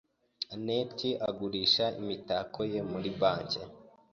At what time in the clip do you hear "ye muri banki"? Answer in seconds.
2.71-3.61